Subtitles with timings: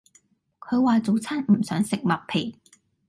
[0.59, 2.57] 佢話早餐唔想食麥皮